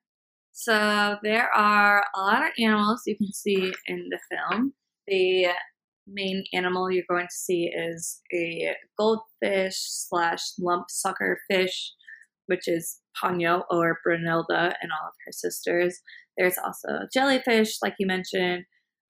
So 0.52 1.16
there 1.22 1.48
are 1.54 2.04
a 2.14 2.20
lot 2.20 2.42
of 2.42 2.50
animals 2.58 3.02
you 3.06 3.16
can 3.16 3.32
see 3.32 3.72
in 3.86 4.08
the 4.10 4.18
film. 4.30 4.74
The 5.06 5.48
main 6.06 6.44
animal 6.52 6.90
you're 6.90 7.04
going 7.08 7.26
to 7.26 7.34
see 7.34 7.70
is 7.74 8.20
a 8.32 8.74
goldfish 8.98 9.76
slash 9.76 10.42
lump 10.58 10.86
sucker 10.90 11.40
fish, 11.50 11.92
which 12.46 12.68
is 12.68 13.00
Ponyo 13.20 13.62
or 13.70 13.98
Brunilda 14.06 14.74
and 14.82 14.92
all 14.92 15.08
of 15.08 15.14
her 15.26 15.32
sisters. 15.32 16.00
There's 16.36 16.58
also 16.58 17.06
jellyfish, 17.12 17.78
like 17.82 17.94
you 17.98 18.06
mentioned. 18.06 18.64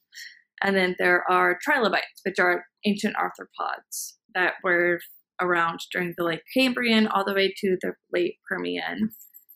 And 0.63 0.75
then 0.75 0.95
there 0.99 1.23
are 1.29 1.57
trilobites, 1.63 2.21
which 2.23 2.39
are 2.39 2.65
ancient 2.85 3.15
arthropods 3.15 4.13
that 4.35 4.53
were 4.63 4.99
around 5.41 5.79
during 5.91 6.13
the 6.17 6.23
late 6.23 6.41
Cambrian 6.55 7.07
all 7.07 7.25
the 7.25 7.33
way 7.33 7.53
to 7.57 7.77
the 7.81 7.93
late 8.13 8.35
Permian 8.49 9.09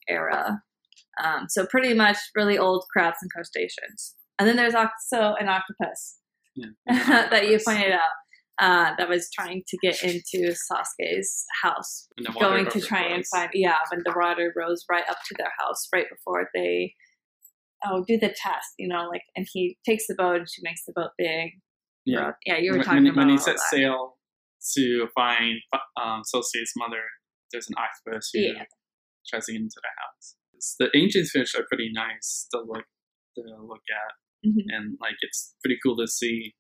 era. 0.08 0.62
Um, 1.24 1.46
so 1.50 1.66
pretty 1.66 1.94
much 1.94 2.18
really 2.36 2.58
old 2.58 2.84
crabs 2.92 3.18
and 3.22 3.32
crustaceans. 3.32 4.16
And 4.38 4.48
then 4.48 4.56
there's 4.56 4.76
also 4.76 5.36
an 5.40 5.48
octopus 5.48 6.18
yeah, 6.56 6.68
that 7.30 7.48
you 7.48 7.60
pointed 7.64 7.92
out 7.92 8.10
uh, 8.60 8.92
that 8.98 9.08
was 9.08 9.30
trying 9.34 9.64
to 9.68 9.78
get 9.82 10.04
into 10.04 10.54
Sasuke's 10.54 11.46
house 11.64 12.08
going 12.40 12.66
to 12.68 12.82
try 12.82 13.04
and 13.04 13.26
find 13.28 13.50
yeah 13.54 13.78
when 13.92 14.02
the 14.06 14.14
water 14.16 14.52
rose 14.56 14.84
right 14.90 15.04
up 15.10 15.18
to 15.28 15.36
their 15.38 15.52
house 15.60 15.88
right 15.94 16.08
before 16.10 16.50
they 16.54 16.94
oh 17.86 18.04
do 18.08 18.18
the 18.18 18.28
test 18.30 18.68
you 18.78 18.88
know 18.88 19.08
like 19.08 19.22
and 19.36 19.48
he 19.54 19.78
takes 19.86 20.06
the 20.08 20.16
boat 20.16 20.38
and 20.38 20.48
she 20.50 20.62
makes 20.64 20.84
the 20.86 20.94
boat 20.94 21.12
big 21.18 21.52
Yeah, 22.06 22.32
yeah 22.46 22.58
you 22.58 22.72
were 22.74 22.80
talking 22.84 23.04
when, 23.04 23.08
about 23.14 23.18
when 23.18 23.30
he 23.30 23.38
set 23.38 23.56
that. 23.56 23.70
sail 23.72 24.18
to 24.76 25.08
find 25.16 25.56
um, 26.02 26.22
Sosei's 26.26 26.74
mother, 26.76 27.04
there's 27.52 27.68
an 27.70 27.76
octopus 27.78 28.30
who 28.34 28.42
Yeah. 28.42 28.64
tries 29.28 29.46
to 29.46 29.54
get 29.54 29.62
into 29.62 29.80
the 29.82 29.88
house. 30.02 30.36
The 30.80 30.90
ancient 30.96 31.28
fish 31.30 31.56
are 31.56 31.64
pretty 31.70 31.90
nice 31.94 32.46
to 32.52 32.60
look 32.60 32.84
to 33.38 33.42
look 33.62 33.84
at, 33.90 34.14
Mhm. 34.50 34.66
and 34.68 34.98
like 35.00 35.16
it's 35.22 35.56
pretty 35.64 35.78
cool 35.82 35.96
to 35.98 36.08
see 36.08 36.56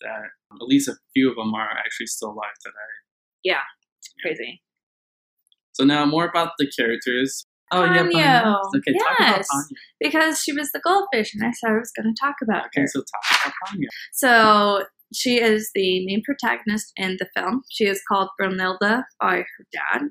that 0.00 0.28
um, 0.50 0.58
at 0.60 0.66
least 0.66 0.88
a 0.88 0.94
few 1.14 1.30
of 1.30 1.36
them 1.36 1.54
are 1.54 1.68
actually 1.78 2.06
still 2.06 2.30
alive 2.30 2.56
today. 2.62 2.92
Yeah. 3.44 3.62
Crazy 4.22 4.60
So 5.72 5.84
now 5.84 6.04
more 6.06 6.26
about 6.26 6.52
the 6.58 6.70
characters. 6.76 7.44
Oh 7.70 7.84
yeah, 7.84 8.04
Ponyo. 8.04 8.12
Ponyo. 8.12 8.60
Okay, 8.76 8.98
talk 8.98 9.18
about 9.18 9.36
Yes. 9.38 9.48
Ponyo. 9.52 9.76
because 10.00 10.40
she 10.40 10.52
was 10.52 10.70
the 10.72 10.80
goldfish 10.80 11.34
and 11.34 11.44
I 11.46 11.52
said 11.52 11.70
I 11.70 11.78
was 11.78 11.92
going 11.96 12.12
to 12.14 12.18
talk 12.20 12.36
about 12.42 12.66
Okay, 12.66 12.80
her 12.82 12.86
so 12.86 13.00
talk 13.00 13.40
about 13.46 13.52
Ponyo. 13.66 13.86
So 14.12 14.84
she 15.14 15.40
is 15.40 15.70
the 15.74 16.04
main 16.06 16.22
protagonist 16.24 16.92
in 16.96 17.16
the 17.18 17.26
film. 17.36 17.62
She 17.70 17.84
is 17.84 18.02
called 18.10 18.28
Brunilda 18.40 19.04
by 19.20 19.36
her 19.36 19.66
dad. 19.72 20.02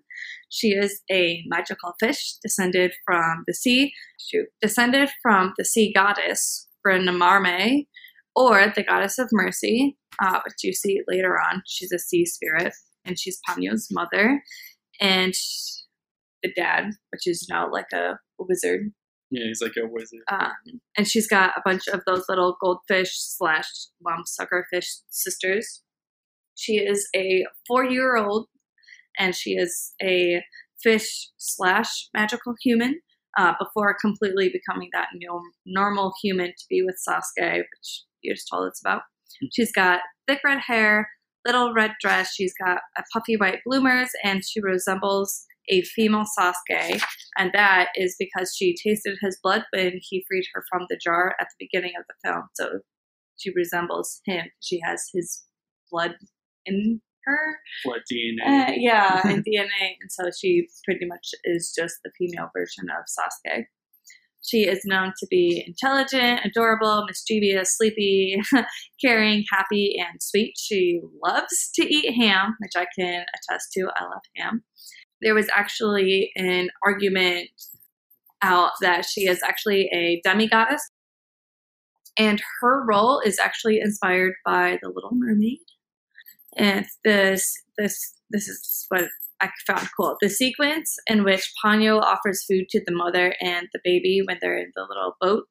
She 0.50 0.70
is 0.70 1.02
a 1.12 1.44
magical 1.48 1.94
fish 2.00 2.36
descended 2.44 2.94
from 3.06 3.44
the 3.48 3.54
sea, 3.54 3.92
shoot, 4.20 4.48
descended 4.62 5.10
from 5.22 5.54
the 5.58 5.66
sea 5.66 5.92
goddess 5.94 6.68
Brinamarme, 6.86 7.86
or 8.38 8.72
the 8.76 8.84
goddess 8.84 9.18
of 9.18 9.28
mercy, 9.32 9.98
uh, 10.22 10.40
which 10.46 10.56
you 10.64 10.72
see 10.74 11.02
later 11.08 11.38
on. 11.40 11.64
She's 11.68 11.92
a 11.92 11.98
sea 12.00 12.26
spirit, 12.26 12.72
and 13.04 13.18
she's 13.20 13.40
Ponyo's 13.50 13.88
mother. 13.92 14.42
And 15.02 15.34
the 16.44 16.52
dad, 16.56 16.86
which 17.12 17.26
is 17.26 17.48
now 17.50 17.70
like 17.72 17.92
a 17.94 18.14
wizard, 18.40 18.92
Yeah, 19.32 19.46
he's 19.48 19.62
like 19.62 19.74
a 19.76 19.88
wizard. 19.88 20.22
um, 20.32 20.52
and 20.98 21.08
she's 21.08 21.28
got 21.28 21.58
a 21.58 21.62
bunch 21.66 21.88
of 21.88 22.02
those 22.06 22.26
little 22.30 22.56
goldfish 22.62 23.12
slash 23.14 23.68
lump 24.06 24.26
suckerfish 24.28 24.88
sisters. 25.10 25.82
She 26.56 26.74
is 26.78 27.08
a 27.16 27.46
four 27.68 27.86
year 27.86 28.18
old, 28.18 28.48
and 29.18 29.36
she 29.36 29.52
is 29.52 29.94
a 30.02 30.44
fish 30.84 31.30
slash 31.38 32.10
magical 32.14 32.54
human. 32.62 33.00
Uh, 33.38 33.54
before 33.60 33.96
completely 34.02 34.50
becoming 34.50 34.90
that 34.94 35.10
new 35.14 35.40
normal 35.66 36.12
human 36.24 36.48
to 36.48 36.66
be 36.70 36.82
with 36.82 37.00
Sasuke, 37.08 37.58
which 37.58 38.02
you 38.22 38.34
just 38.34 38.48
told 38.52 38.68
us 38.68 38.82
about. 38.84 39.04
She's 39.54 39.72
got 39.72 40.02
thick 40.28 40.40
red 40.44 40.60
hair, 40.60 41.08
little 41.46 41.72
red 41.74 41.92
dress. 42.02 42.34
She's 42.34 42.54
got 42.60 42.80
a 42.98 43.04
puffy 43.14 43.38
white 43.38 43.60
bloomers, 43.64 44.10
and 44.24 44.44
she 44.44 44.60
resembles 44.60 45.46
a 45.70 45.84
female 45.84 46.26
Sasuke 46.40 47.02
and 47.38 47.52
that 47.54 47.90
is 47.96 48.16
because 48.18 48.54
she 48.56 48.76
tasted 48.76 49.18
his 49.22 49.38
blood 49.42 49.64
when 49.72 50.00
he 50.02 50.26
freed 50.28 50.46
her 50.54 50.64
from 50.70 50.88
the 50.90 50.98
jar 51.02 51.36
at 51.40 51.48
the 51.48 51.66
beginning 51.66 51.94
of 51.98 52.04
the 52.08 52.28
film. 52.28 52.44
So 52.56 52.80
she 53.38 53.52
resembles 53.56 54.22
him. 54.26 54.48
She 54.60 54.80
has 54.84 55.04
his 55.14 55.44
blood 55.92 56.16
in 56.66 57.02
her. 57.28 57.58
Blood 57.84 58.02
DNA. 58.12 58.70
Uh, 58.70 58.74
yeah, 58.78 59.22
and 59.24 59.46
DNA. 59.46 59.68
And 60.02 60.12
so 60.12 60.24
she 60.40 60.68
pretty 60.86 61.06
much 61.06 61.30
is 61.44 61.74
just 61.78 61.96
the 62.04 62.12
female 62.18 62.50
version 62.56 62.86
of 62.90 63.06
Sasuke. 63.06 63.66
She 64.44 64.66
is 64.66 64.82
known 64.86 65.12
to 65.20 65.28
be 65.30 65.64
intelligent, 65.68 66.42
adorable, 66.46 67.06
mischievous, 67.06 67.76
sleepy, 67.76 68.38
caring, 69.04 69.44
happy, 69.52 69.96
and 70.00 70.22
sweet. 70.22 70.54
She 70.58 71.02
loves 71.22 71.70
to 71.76 71.84
eat 71.84 72.14
ham, 72.14 72.56
which 72.60 72.72
I 72.78 72.86
can 72.98 73.26
attest 73.36 73.74
to. 73.74 73.90
I 73.98 74.04
love 74.04 74.22
ham. 74.38 74.64
There 75.22 75.36
was 75.36 75.50
actually 75.54 76.32
an 76.38 76.70
argument 76.86 77.50
out 78.42 78.72
that 78.82 79.06
she 79.06 79.22
is 79.22 79.42
actually 79.44 79.90
a 79.94 80.22
demigoddess, 80.26 80.82
and 82.18 82.42
her 82.62 82.86
role 82.86 83.20
is 83.20 83.40
actually 83.40 83.80
inspired 83.80 84.34
by 84.46 84.80
the 84.82 84.90
Little 84.90 85.12
Mermaid. 85.14 85.60
And 86.58 86.86
this 87.04 87.54
this 87.78 88.16
this 88.30 88.48
is 88.48 88.86
what 88.90 89.06
I 89.42 89.50
found 89.68 89.88
cool. 89.96 90.18
The 90.22 90.30
sequence 90.30 90.96
in 91.08 91.24
which 91.24 91.52
Ponyo 91.64 92.02
offers 92.02 92.44
food 92.50 92.66
to 92.70 92.82
the 92.86 92.96
mother 92.96 93.36
and 93.40 93.68
the 93.74 93.80
baby 93.84 94.22
when 94.26 94.38
they're 94.42 94.58
in 94.58 94.72
the 94.76 94.86
little 94.90 95.16
boat 95.22 95.44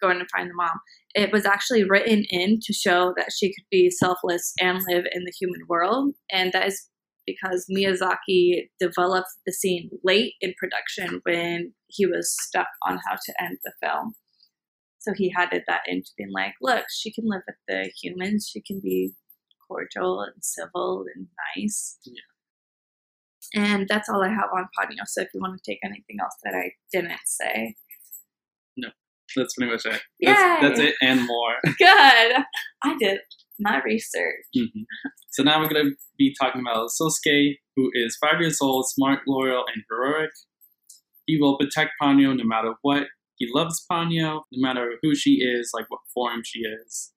going 0.00 0.18
to 0.18 0.26
find 0.32 0.50
the 0.50 0.54
mom. 0.54 0.80
It 1.14 1.32
was 1.32 1.44
actually 1.44 1.84
written 1.84 2.24
in 2.30 2.60
to 2.62 2.72
show 2.72 3.12
that 3.16 3.32
she 3.36 3.48
could 3.48 3.66
be 3.70 3.90
selfless 3.90 4.52
and 4.60 4.78
live 4.88 5.04
in 5.12 5.24
the 5.24 5.32
human 5.38 5.62
world. 5.68 6.14
And 6.30 6.52
that 6.52 6.68
is 6.68 6.88
because 7.26 7.66
Miyazaki 7.70 8.68
developed 8.80 9.28
the 9.44 9.52
scene 9.52 9.90
late 10.02 10.34
in 10.40 10.54
production 10.58 11.20
when 11.24 11.74
he 11.88 12.06
was 12.06 12.34
stuck 12.40 12.68
on 12.86 13.00
how 13.06 13.16
to 13.16 13.42
end 13.42 13.58
the 13.64 13.72
film. 13.82 14.14
So 15.00 15.12
he 15.14 15.32
added 15.36 15.62
that 15.68 15.82
into 15.86 16.10
being 16.16 16.32
like, 16.32 16.54
look, 16.60 16.84
she 16.90 17.12
can 17.12 17.24
live 17.26 17.42
with 17.46 17.56
the 17.68 17.90
humans. 18.02 18.48
She 18.50 18.60
can 18.60 18.80
be 18.82 19.12
cordial 19.68 20.22
and 20.22 20.32
civil 20.42 21.04
and 21.14 21.26
nice. 21.56 21.98
Yeah. 22.04 23.62
And 23.62 23.86
that's 23.88 24.08
all 24.08 24.22
I 24.22 24.28
have 24.28 24.50
on 24.54 24.68
Ponyo. 24.78 25.06
So 25.06 25.22
if 25.22 25.28
you 25.32 25.40
want 25.40 25.58
to 25.62 25.70
take 25.70 25.78
anything 25.84 26.16
else 26.20 26.34
that 26.44 26.54
I 26.54 26.72
didn't 26.92 27.18
say, 27.24 27.74
No, 28.76 28.88
That's 29.36 29.54
pretty 29.54 29.72
much 29.72 29.86
it. 29.86 30.02
Yay! 30.20 30.32
That's, 30.32 30.62
that's 30.62 30.80
it 30.80 30.94
and 31.00 31.26
more. 31.26 31.54
good. 31.78 32.44
I 32.84 32.96
did 32.98 33.20
my 33.58 33.80
research. 33.84 34.44
Mhm. 34.56 34.84
So 35.30 35.42
now 35.42 35.60
we're 35.60 35.68
going 35.68 35.84
to 35.86 35.96
be 36.18 36.34
talking 36.40 36.60
about 36.60 36.90
Sosuke, 36.90 37.54
who 37.76 37.90
is 37.94 38.18
five 38.20 38.40
years 38.40 38.58
old, 38.60 38.86
smart, 38.88 39.20
loyal, 39.26 39.64
and 39.72 39.82
heroic. 39.90 40.30
He 41.26 41.38
will 41.40 41.56
protect 41.58 41.92
Ponyo 42.02 42.36
no 42.36 42.44
matter 42.44 42.74
what. 42.82 43.04
He 43.36 43.48
loves 43.54 43.84
Ponyo 43.90 44.42
no 44.52 44.60
matter 44.66 44.94
who 45.02 45.14
she 45.14 45.34
is, 45.42 45.70
like 45.74 45.86
what 45.88 46.00
form 46.12 46.40
she 46.44 46.60
is. 46.60 47.12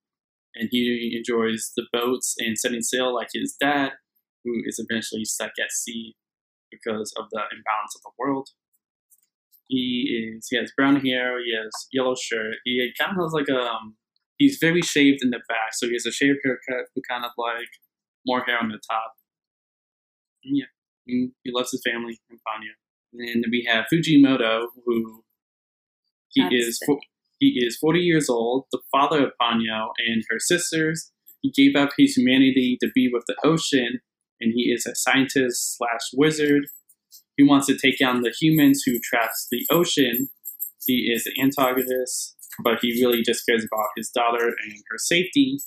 And 0.56 0.68
he 0.72 1.16
enjoys 1.18 1.72
the 1.78 1.86
boats 1.94 2.36
and 2.40 2.58
setting 2.58 2.82
sail 2.82 3.14
like 3.14 3.30
his 3.34 3.56
dad, 3.60 3.94
who 4.44 4.52
is 4.66 4.80
eventually 4.80 5.24
stuck 5.24 5.52
at 5.62 5.72
sea 5.72 6.16
because 6.70 7.14
of 7.18 7.26
the 7.32 7.40
imbalance 7.40 7.96
of 7.96 8.02
the 8.04 8.12
world. 8.18 8.50
He 9.68 10.34
is 10.36 10.48
he 10.50 10.58
has 10.58 10.72
brown 10.76 10.98
hair, 10.98 11.40
he 11.40 11.56
has 11.56 11.72
yellow 11.94 12.16
shirt, 12.16 12.56
he 12.66 12.92
kind 13.00 13.18
of 13.18 13.24
has 13.24 13.32
like 13.32 13.48
a 13.50 13.58
um, 13.58 13.96
he's 14.38 14.58
very 14.60 14.82
shaved 14.82 15.20
in 15.24 15.30
the 15.30 15.40
back, 15.48 15.74
so 15.74 15.88
he 15.88 15.94
has 15.94 16.06
a 16.06 16.12
shaved 16.12 16.40
haircut 16.44 16.88
with 16.96 17.06
kind 17.08 17.24
of 17.24 17.32
like 17.38 17.72
more 18.26 18.44
hair 18.44 18.60
on 18.60 18.70
the 18.70 18.80
top. 18.90 19.14
And 20.44 20.58
yeah, 20.58 20.66
and 21.08 21.32
he 21.44 21.52
loves 21.54 21.72
his 21.72 21.82
family 21.86 22.20
and 22.30 22.40
Ponyo. 22.40 22.74
And 23.14 23.44
then 23.44 23.52
we 23.52 23.68
have 23.70 23.86
Fujimoto, 23.92 24.68
who 24.86 25.24
he 26.30 26.44
That's 26.44 26.56
is 26.56 26.80
fo- 26.86 27.00
he 27.42 27.60
is 27.62 27.78
forty 27.78 28.00
years 28.00 28.30
old, 28.30 28.68
the 28.72 28.80
father 28.90 29.26
of 29.26 29.34
Ponyo 29.42 29.90
and 30.08 30.24
her 30.30 30.40
sisters. 30.40 31.12
He 31.42 31.52
gave 31.52 31.76
up 31.76 31.90
his 31.98 32.16
humanity 32.16 32.78
to 32.82 32.90
be 32.96 33.10
with 33.12 33.26
the 33.28 33.36
ocean, 33.44 34.00
and 34.40 34.54
he 34.56 34.72
is 34.72 34.86
a 34.86 34.96
scientist 34.96 35.78
slash 35.78 36.12
wizard. 36.14 36.68
He 37.36 37.44
wants 37.44 37.68
to 37.68 37.78
take 37.78 38.00
down 38.00 38.22
the 38.22 38.34
humans 38.40 38.84
who 38.86 39.00
traps 39.00 39.48
the 39.52 39.66
ocean 39.70 40.30
he 40.88 41.12
is 41.14 41.24
the 41.24 41.42
antagonist, 41.42 42.36
but 42.64 42.80
he 42.82 43.04
really 43.04 43.22
just 43.24 43.46
cares 43.46 43.64
about 43.64 43.90
his 43.96 44.10
daughter 44.10 44.48
and 44.48 44.74
her 44.90 44.98
safety. 44.98 45.60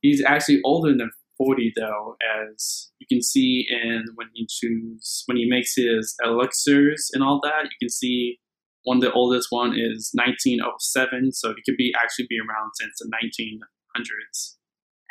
He's 0.00 0.24
actually 0.24 0.60
older 0.64 0.96
than 0.96 1.10
40 1.36 1.72
though, 1.76 2.16
as 2.44 2.90
you 2.98 3.06
can 3.08 3.22
see 3.22 3.66
in 3.70 4.06
when 4.14 4.28
he 4.34 4.46
choose 4.48 5.22
when 5.26 5.36
he 5.36 5.48
makes 5.48 5.74
his 5.76 6.14
elixirs 6.24 7.10
and 7.12 7.22
all 7.22 7.40
that. 7.42 7.64
You 7.64 7.76
can 7.80 7.90
see 7.90 8.38
one 8.88 8.96
of 8.96 9.02
the 9.02 9.12
oldest 9.12 9.48
one 9.50 9.76
is 9.76 10.08
1907, 10.16 11.32
so 11.32 11.52
he 11.52 11.60
could 11.60 11.76
be 11.76 11.92
actually 11.92 12.24
be 12.26 12.40
around 12.40 12.72
since 12.80 12.96
the 12.96 13.12
1900s. 13.12 14.56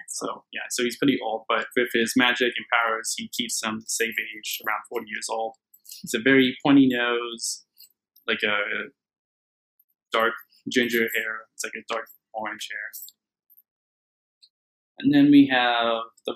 So 0.09 0.45
yeah, 0.51 0.65
so 0.71 0.83
he's 0.83 0.97
pretty 0.97 1.19
old, 1.23 1.43
but 1.47 1.67
with 1.75 1.89
his 1.93 2.13
magic 2.17 2.53
and 2.57 2.65
powers, 2.73 3.13
he 3.15 3.29
keeps 3.37 3.61
them 3.61 3.77
the 3.79 3.85
same 3.85 4.09
age, 4.09 4.57
around 4.65 4.81
40 4.89 5.05
years 5.07 5.27
old. 5.29 5.53
He's 6.01 6.15
a 6.15 6.23
very 6.23 6.57
pointy 6.65 6.87
nose, 6.89 7.65
like 8.27 8.41
a 8.41 8.89
dark 10.11 10.33
ginger 10.73 11.05
hair. 11.13 11.45
It's 11.53 11.63
like 11.63 11.77
a 11.77 11.85
dark 11.93 12.07
orange 12.33 12.67
hair. 12.71 12.89
And 14.99 15.13
then 15.13 15.29
we 15.29 15.47
have 15.53 16.01
the 16.25 16.33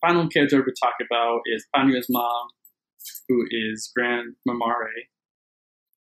final 0.00 0.28
character 0.28 0.58
we 0.58 0.72
talk 0.82 0.94
about 1.00 1.42
is 1.46 1.66
Ponyo's 1.74 2.08
mom, 2.10 2.48
who 3.28 3.46
is 3.48 3.92
Gran 3.94 4.34
Mamare, 4.48 5.06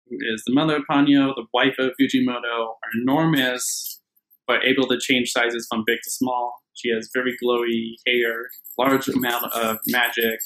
who 0.09 0.17
is 0.33 0.43
the 0.47 0.55
mother 0.55 0.77
of 0.77 0.83
Ponyo, 0.91 1.35
the 1.35 1.47
wife 1.53 1.75
of 1.79 1.93
Fujimoto, 2.01 2.69
are 2.69 3.01
enormous, 3.03 4.01
but 4.47 4.65
able 4.65 4.87
to 4.89 4.99
change 5.01 5.31
sizes 5.31 5.67
from 5.71 5.85
big 5.87 5.99
to 6.03 6.11
small. 6.11 6.55
She 6.75 6.91
has 6.91 7.11
very 7.13 7.37
glowy 7.43 7.95
hair, 8.07 8.49
large 8.79 9.09
amount 9.09 9.53
of 9.53 9.79
magic, 9.87 10.41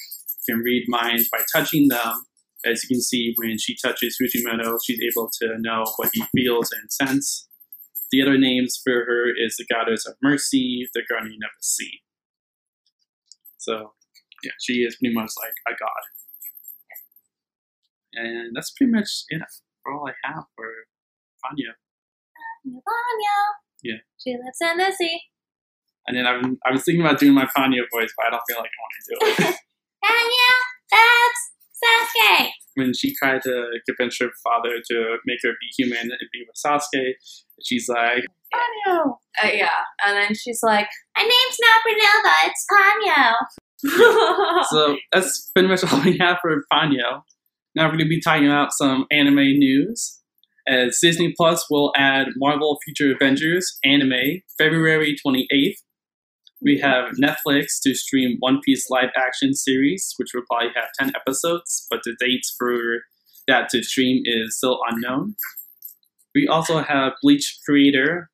can 0.49 0.59
read 0.59 0.85
minds 0.89 1.29
by 1.31 1.41
touching 1.55 1.89
them. 1.89 2.25
As 2.65 2.83
you 2.83 2.89
can 2.89 3.03
see, 3.03 3.35
when 3.37 3.59
she 3.59 3.77
touches 3.85 4.17
Fujimoto, 4.21 4.79
she's 4.85 5.01
able 5.01 5.31
to 5.41 5.59
know 5.59 5.85
what 5.97 6.11
he 6.13 6.23
feels 6.35 6.71
and 6.73 6.91
sense. 6.91 7.49
The 8.11 8.23
other 8.23 8.39
names 8.39 8.81
for 8.83 9.05
her 9.05 9.31
is 9.31 9.57
the 9.57 9.67
goddess 9.73 10.07
of 10.07 10.15
mercy, 10.23 10.89
the 10.95 11.03
guardian 11.09 11.41
of 11.43 11.51
the 11.51 11.63
sea. 11.63 12.01
So, 13.59 13.93
yeah, 14.43 14.53
she 14.61 14.83
is 14.83 14.97
pretty 14.97 15.15
much 15.15 15.31
like 15.41 15.55
a 15.69 15.73
god. 15.79 16.22
And 18.15 18.55
that's 18.55 18.71
pretty 18.73 18.93
much 18.93 19.09
it 19.29 19.43
for 19.83 19.93
all 19.93 20.09
I 20.09 20.13
have 20.29 20.45
for 20.57 20.67
Ponyo. 21.45 21.73
Ponyo. 22.67 23.37
Yeah. 23.83 23.97
She 24.23 24.31
lives 24.33 24.59
in 24.61 24.77
the 24.79 24.93
sea. 24.93 25.21
And 26.07 26.17
then 26.17 26.27
I, 26.27 26.37
was- 26.37 26.57
I 26.67 26.71
was 26.73 26.85
thinking 26.85 27.05
about 27.05 27.19
doing 27.19 27.35
my 27.35 27.47
Ponyo 27.57 27.83
voice, 27.93 28.13
but 28.17 28.27
I 28.27 28.31
don't 28.31 28.43
feel 28.49 28.59
like 28.59 28.71
I 28.71 28.81
want 28.83 28.95
to 28.99 29.05
do 29.09 29.17
it. 29.51 29.57
Ponyo, 30.05 30.53
that's 30.91 31.51
Sasuke. 31.83 32.49
when 32.75 32.93
she 32.95 33.15
tried 33.15 33.43
to 33.43 33.67
convince 33.89 34.19
her 34.21 34.31
father 34.45 34.77
to 34.91 35.17
make 35.27 35.39
her 35.43 35.51
be 35.61 35.69
human 35.83 35.99
and 36.03 36.29
be 36.33 36.45
with 36.47 36.57
Sasuke, 36.65 37.13
she's 37.63 37.89
like, 37.89 38.25
Ponyo! 38.55 39.17
Uh, 39.43 39.49
yeah, 39.53 39.71
and 40.07 40.17
then 40.17 40.35
she's 40.35 40.61
like, 40.63 40.89
"My 41.17 41.23
name's 41.23 41.59
not 41.61 41.83
Brunilda, 41.87 42.35
it's 42.47 42.67
Ponyo." 42.71 44.65
So 44.71 44.97
that's 45.13 45.51
pretty 45.55 45.69
much 45.69 45.83
all 45.91 46.03
we 46.05 46.19
have 46.19 46.39
for 46.43 46.63
Ponyo. 46.73 47.23
Now 47.75 47.85
we're 47.85 47.97
going 47.97 48.01
to 48.01 48.09
be 48.09 48.21
talking 48.21 48.47
about 48.47 48.73
some 48.75 49.07
anime 49.11 49.59
news. 49.59 50.19
As 50.69 50.99
Disney 51.01 51.33
Plus 51.37 51.67
will 51.71 51.93
add 51.97 52.29
Marvel 52.37 52.79
Future 52.85 53.15
Avengers 53.15 53.79
anime 53.83 54.43
February 54.59 55.17
28th. 55.27 55.77
We 56.61 56.79
have 56.79 57.15
Netflix 57.21 57.81
to 57.83 57.95
stream 57.95 58.37
One 58.41 58.61
Piece 58.63 58.91
live 58.91 59.09
action 59.17 59.55
series, 59.55 60.15
which 60.19 60.29
will 60.35 60.43
probably 60.51 60.69
have 60.77 60.91
10 61.01 61.13
episodes, 61.17 61.87
but 61.91 62.01
the 62.05 62.15
dates 62.21 62.55
for 62.57 62.99
that 63.49 63.71
to 63.71 63.83
stream 63.83 64.23
is 64.25 64.59
still 64.59 64.79
unknown. 64.89 65.35
We 66.35 66.47
also 66.47 66.83
have 66.83 67.15
Bleach 67.23 67.59
creator 67.67 68.31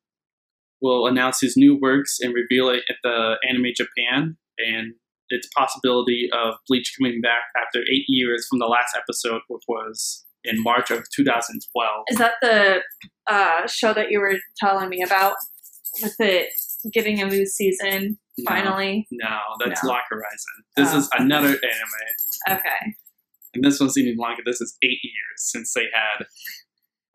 will 0.81 1.07
announce 1.07 1.39
his 1.41 1.55
new 1.57 1.77
works 1.81 2.17
and 2.19 2.33
reveal 2.33 2.69
it 2.69 2.83
at 2.89 2.97
the 3.03 3.35
Anime 3.49 3.71
Japan 3.75 4.37
and 4.57 4.93
its 5.29 5.47
possibility 5.55 6.29
of 6.33 6.55
Bleach 6.67 6.93
coming 6.99 7.21
back 7.21 7.43
after 7.61 7.79
eight 7.81 8.05
years 8.07 8.45
from 8.49 8.59
the 8.59 8.65
last 8.65 8.95
episode, 8.97 9.41
which 9.47 9.63
was 9.67 10.25
in 10.43 10.61
March 10.63 10.89
of 10.91 11.03
2012. 11.15 12.03
Is 12.09 12.17
that 12.17 12.33
the 12.41 12.79
uh, 13.27 13.67
show 13.67 13.93
that 13.93 14.09
you 14.09 14.19
were 14.19 14.35
telling 14.57 14.89
me 14.89 15.01
about 15.03 15.35
with 16.01 16.15
it 16.19 16.49
getting 16.93 17.19
a 17.21 17.25
new 17.25 17.45
season 17.45 18.17
finally? 18.47 19.07
No, 19.11 19.37
that's 19.63 19.83
No. 19.83 19.89
Log 19.89 20.01
Horizon. 20.09 20.55
This 20.77 20.93
Oh. 20.93 20.97
is 20.99 21.09
another 21.17 21.49
anime, 21.49 22.57
Okay. 22.57 22.95
and 23.53 23.63
this 23.63 23.79
one's 23.79 23.97
even 23.97 24.15
longer. 24.17 24.41
This 24.45 24.61
is 24.61 24.77
eight 24.81 24.99
years 25.03 25.37
since 25.37 25.73
they 25.73 25.87
had 25.93 26.25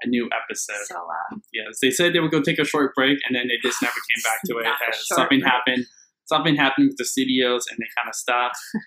a 0.02 0.08
new 0.08 0.28
episode. 0.44 0.84
So 0.86 0.96
long. 0.96 1.40
Yes, 1.52 1.78
they 1.80 1.90
said 1.90 2.12
they 2.12 2.20
would 2.20 2.30
go 2.30 2.42
take 2.42 2.58
a 2.58 2.64
short 2.64 2.94
break, 2.94 3.18
and 3.26 3.34
then 3.34 3.48
they 3.48 3.56
just 3.66 3.80
never 3.80 3.94
came 3.94 4.22
back 4.22 4.40
to 4.46 4.58
it. 4.58 4.64
Not 4.64 4.80
a 4.86 4.88
as 4.90 4.96
short 4.96 5.18
something 5.20 5.40
break. 5.40 5.50
happened. 5.50 5.86
Something 6.26 6.56
happened 6.56 6.88
with 6.88 6.96
the 6.96 7.04
studios, 7.04 7.64
and 7.70 7.78
they 7.78 7.88
kind 7.96 8.08
of 8.08 8.14
stopped. 8.14 8.56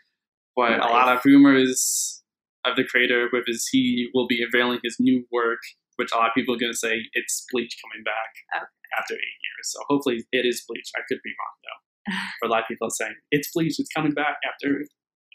But 0.56 0.80
a 0.80 0.90
lot 0.90 1.08
of 1.16 1.24
rumors 1.24 2.24
of 2.66 2.76
the 2.78 2.84
creator 2.84 3.30
with 3.32 3.44
his 3.46 3.68
he 3.72 4.10
will 4.16 4.26
be 4.26 4.42
unveiling 4.42 4.80
his 4.84 4.98
new 5.00 5.24
work, 5.32 5.60
which 5.98 6.10
a 6.12 6.18
lot 6.18 6.30
of 6.30 6.34
people 6.34 6.56
are 6.56 6.58
going 6.58 6.72
to 6.74 6.78
say 6.78 6.98
it's 7.14 7.46
Bleach 7.52 7.78
coming 7.86 8.04
back 8.04 8.32
Okay. 8.56 8.66
after 9.00 9.14
eight 9.14 9.38
years. 9.46 9.66
So 9.66 9.80
hopefully 9.88 10.26
it 10.32 10.46
is 10.48 10.66
Bleach. 10.68 10.90
I 10.98 11.02
could 11.08 11.20
be 11.24 11.30
wrong 11.38 11.56
though. 11.62 12.14
But 12.42 12.48
a 12.48 12.52
lot 12.54 12.62
of 12.64 12.68
people 12.68 12.88
are 12.88 12.98
saying 12.98 13.14
it's 13.30 13.52
Bleach. 13.54 13.76
It's 13.80 13.94
coming 13.96 14.14
back 14.14 14.38
after 14.52 14.82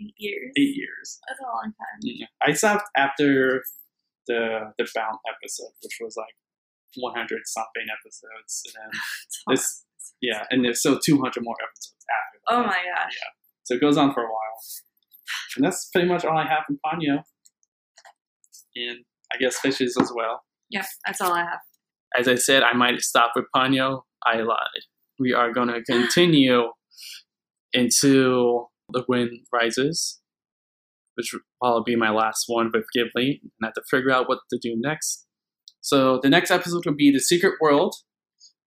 Eight 0.00 0.14
years. 0.18 0.50
eight 0.58 0.74
years. 0.74 1.20
That's 1.28 1.38
a 1.40 1.44
long 1.44 1.70
time. 1.78 1.98
Yeah. 2.02 2.26
I 2.44 2.52
stopped 2.54 2.88
after 2.96 3.62
the 4.26 4.72
the 4.76 4.88
Bount 4.92 5.20
episode, 5.32 5.70
which 5.84 5.98
was 6.00 6.16
like 6.16 6.34
100 6.96 7.42
something 7.44 7.86
episodes, 7.96 8.62
and 8.66 8.74
then 8.74 9.00
this 9.54 9.84
yeah, 10.22 10.44
and 10.50 10.64
there's 10.64 10.80
still 10.80 10.98
200 10.98 11.42
more 11.42 11.56
episodes 11.60 12.04
after. 12.08 12.38
that. 12.48 12.54
Oh 12.54 12.62
my 12.62 12.78
gosh. 12.94 13.12
Yeah. 13.12 13.30
So 13.64 13.74
it 13.74 13.80
goes 13.80 13.96
on 13.96 14.14
for 14.14 14.22
a 14.22 14.26
while, 14.26 14.58
and 15.56 15.64
that's 15.64 15.88
pretty 15.92 16.08
much 16.08 16.24
all 16.24 16.36
I 16.38 16.46
have 16.46 16.64
from 16.66 16.78
Ponyo, 16.84 17.22
and 18.76 19.04
I 19.32 19.38
guess 19.38 19.58
fishes 19.58 19.96
as 20.00 20.12
well. 20.14 20.42
Yep, 20.70 20.86
that's 21.06 21.20
all 21.20 21.32
I 21.32 21.40
have. 21.40 21.60
As 22.18 22.28
I 22.28 22.36
said, 22.36 22.62
I 22.62 22.72
might 22.74 23.00
stop 23.00 23.32
with 23.36 23.44
Ponyo. 23.54 24.02
I 24.24 24.38
lied. 24.38 24.84
We 25.18 25.32
are 25.32 25.52
going 25.52 25.68
to 25.74 25.82
continue 25.82 26.68
until 27.74 28.70
the 28.90 29.04
wind 29.08 29.30
rises, 29.52 30.20
which 31.14 31.32
will 31.32 31.40
probably 31.60 31.94
be 31.94 31.96
my 31.98 32.10
last 32.10 32.44
one 32.46 32.70
with 32.72 32.84
Ghibli, 32.96 33.40
and 33.42 33.50
I 33.62 33.66
have 33.66 33.74
to 33.74 33.82
figure 33.90 34.10
out 34.12 34.28
what 34.28 34.38
to 34.50 34.58
do 34.62 34.74
next. 34.76 35.26
So 35.80 36.20
the 36.22 36.30
next 36.30 36.50
episode 36.50 36.86
will 36.86 36.94
be 36.94 37.10
the 37.10 37.18
Secret 37.20 37.54
World, 37.60 37.94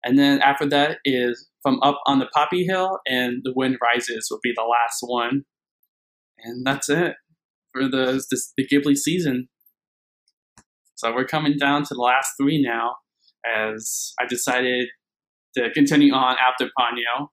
and 0.05 0.19
then 0.19 0.41
after 0.41 0.67
that 0.67 0.99
is 1.05 1.49
from 1.63 1.79
Up 1.83 2.01
on 2.07 2.19
the 2.19 2.27
Poppy 2.35 2.65
Hill, 2.65 2.99
and 3.07 3.43
the 3.45 3.53
Wind 3.55 3.79
Rises 3.83 4.29
will 4.31 4.41
be 4.43 4.53
the 4.55 4.63
last 4.63 4.99
one, 5.01 5.45
and 6.39 6.67
that's 6.67 6.89
it 6.89 7.15
for 7.73 7.89
the 7.89 8.23
the 8.57 8.67
Ghibli 8.67 8.97
season. 8.97 9.49
So 10.97 11.15
we're 11.15 11.25
coming 11.25 11.57
down 11.59 11.83
to 11.85 11.95
the 11.95 12.01
last 12.01 12.33
three 12.41 12.63
now, 12.63 12.97
as 13.47 14.13
I 14.21 14.27
decided 14.27 14.89
to 15.57 15.71
continue 15.73 16.13
on 16.13 16.37
after 16.39 16.71
Ponyo, 16.79 17.29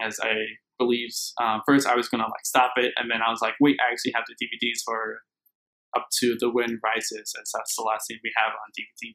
as 0.00 0.18
I 0.20 0.34
believe 0.78 1.10
um, 1.40 1.62
first 1.66 1.86
I 1.86 1.96
was 1.96 2.08
gonna 2.08 2.24
like 2.24 2.44
stop 2.44 2.72
it, 2.76 2.92
and 2.96 3.10
then 3.10 3.20
I 3.26 3.30
was 3.30 3.40
like, 3.40 3.54
wait, 3.60 3.76
I 3.80 3.92
actually 3.92 4.12
have 4.14 4.24
the 4.28 4.34
DVDs 4.34 4.80
for 4.84 5.20
up 5.96 6.06
to 6.20 6.36
the 6.38 6.50
Wind 6.50 6.78
Rises, 6.82 7.32
as 7.40 7.50
that's 7.52 7.76
the 7.76 7.82
last 7.82 8.06
thing 8.08 8.18
we 8.22 8.32
have 8.36 8.52
on 8.52 8.70
DVD. 8.78 9.12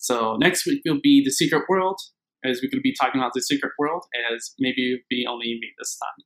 So 0.00 0.36
next 0.40 0.66
week 0.66 0.80
will 0.86 0.98
be 1.02 1.22
the 1.22 1.30
Secret 1.30 1.64
World, 1.68 2.00
as 2.42 2.60
we're 2.62 2.70
gonna 2.70 2.80
be 2.80 2.94
talking 2.98 3.20
about 3.20 3.32
the 3.34 3.42
Secret 3.42 3.72
World, 3.78 4.02
as 4.32 4.54
maybe 4.58 4.94
it'll 4.94 5.04
be 5.10 5.26
only 5.28 5.46
me 5.60 5.68
this 5.78 5.98
time. 5.98 6.24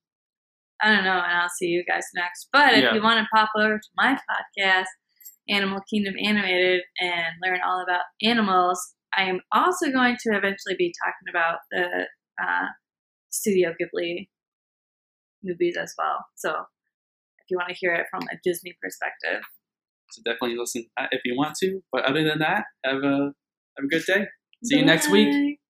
I 0.81 0.95
don't 0.95 1.05
know, 1.05 1.19
and 1.19 1.39
I'll 1.39 1.49
see 1.49 1.67
you 1.67 1.85
guys 1.85 2.05
next. 2.15 2.49
But 2.53 2.75
if 2.75 2.83
Yeah. 2.85 2.95
you 2.95 3.03
want 3.03 3.19
to 3.21 3.29
pop 3.35 3.51
over 3.57 3.79
to 3.79 3.89
my 3.97 4.19
podcast, 4.31 4.87
Animal 5.49 5.81
Kingdom 5.91 6.15
Animated, 6.23 6.83
and 7.01 7.35
learn 7.43 7.61
all 7.67 7.83
about 7.83 8.03
animals, 8.23 8.95
I 9.17 9.25
am 9.25 9.41
also 9.53 9.91
going 9.91 10.17
to 10.23 10.37
eventually 10.37 10.77
be 10.79 10.93
talking 11.05 11.29
about 11.31 11.59
the 11.71 12.07
uh, 12.43 12.69
Studio 13.31 13.73
Ghibli 13.81 14.29
movies 15.43 15.77
as 15.77 15.95
well. 15.99 16.25
So 16.37 16.51
if 16.51 17.47
you 17.51 17.57
want 17.57 17.71
to 17.71 17.77
hear 17.79 17.95
it 17.95 18.07
from 18.11 18.23
a 18.31 18.37
Disney 18.45 18.77
perspective, 18.83 19.43
So 20.13 20.23
definitely 20.25 20.57
listen 20.59 20.83
to 20.83 20.89
that 20.97 21.09
if 21.13 21.23
you 21.25 21.35
want 21.37 21.57
to. 21.57 21.83
But 21.93 22.05
other 22.05 22.23
than 22.25 22.39
that, 22.39 22.65
have 22.85 23.03
a 23.03 23.33
have 23.77 23.85
a 23.85 23.89
good 23.89 24.05
day. 24.07 24.27
See 24.65 24.79
you 24.79 24.85
next 24.85 25.11
week. 25.11 25.31
Bye. 25.31 25.64